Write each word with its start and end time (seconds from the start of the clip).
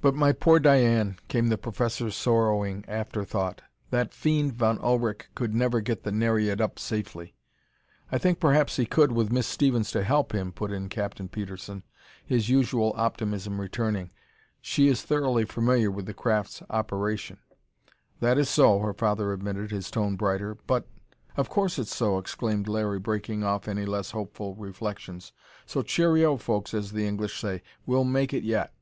"But 0.00 0.14
my 0.14 0.32
poor 0.32 0.58
Diane!" 0.58 1.18
came 1.28 1.48
the 1.48 1.58
professor's 1.58 2.16
sorrowing 2.16 2.82
after 2.88 3.26
thought. 3.26 3.60
"That 3.90 4.14
fiend 4.14 4.54
Von 4.54 4.78
Ullrich 4.78 5.26
could 5.34 5.54
never 5.54 5.82
get 5.82 6.02
the 6.02 6.10
Nereid 6.10 6.62
up 6.62 6.78
safely." 6.78 7.34
"I 8.10 8.16
think 8.16 8.40
perhaps 8.40 8.76
he 8.76 8.86
could, 8.86 9.12
with 9.12 9.30
Miss 9.30 9.46
Stevens 9.46 9.90
to 9.90 10.02
help 10.02 10.32
him," 10.32 10.50
put 10.50 10.72
in 10.72 10.88
Captain 10.88 11.28
Petersen, 11.28 11.82
his 12.24 12.48
usual 12.48 12.94
optimism 12.96 13.60
returning. 13.60 14.12
"She 14.62 14.88
is 14.88 15.02
thoroughly 15.02 15.44
familiar 15.44 15.90
with 15.90 16.06
the 16.06 16.14
craft's 16.14 16.62
operation." 16.70 17.36
"That 18.20 18.38
is 18.38 18.48
so," 18.48 18.78
her 18.78 18.94
father 18.94 19.30
admitted, 19.30 19.70
his 19.72 19.90
tone 19.90 20.16
brighter. 20.16 20.54
"But" 20.66 20.86
"Of 21.36 21.50
course 21.50 21.78
it's 21.78 21.94
so!" 21.94 22.16
exclaimed 22.16 22.66
Larry, 22.66 22.98
breaking 22.98 23.44
off 23.44 23.68
any 23.68 23.84
less 23.84 24.12
hopeful 24.12 24.54
reflections. 24.54 25.32
"So 25.66 25.82
cheerio, 25.82 26.38
folks, 26.38 26.72
as 26.72 26.92
the 26.92 27.06
English 27.06 27.38
say. 27.38 27.62
We'll 27.84 28.04
make 28.04 28.32
it 28.32 28.42
yet!" 28.42 28.72